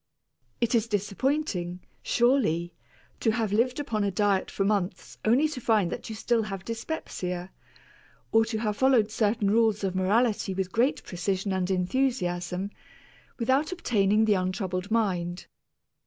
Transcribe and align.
It 0.59 0.73
is 0.73 0.87
disappointing, 0.87 1.81
surely, 2.01 2.73
to 3.19 3.29
have 3.33 3.53
lived 3.53 3.79
upon 3.79 4.03
a 4.03 4.09
diet 4.09 4.49
for 4.49 4.65
months 4.65 5.19
only 5.23 5.47
to 5.49 5.61
find 5.61 5.91
that 5.91 6.09
you 6.09 6.15
still 6.15 6.41
have 6.41 6.65
dyspepsia, 6.65 7.51
or 8.31 8.43
to 8.45 8.57
have 8.57 8.77
followed 8.77 9.11
certain 9.11 9.51
rules 9.51 9.83
of 9.83 9.93
morality 9.93 10.55
with 10.55 10.71
great 10.71 11.03
precision 11.03 11.53
and 11.53 11.69
enthusiasm 11.69 12.71
without 13.37 13.71
obtaining 13.71 14.25
the 14.25 14.33
untroubled 14.33 14.89
mind. 14.89 15.45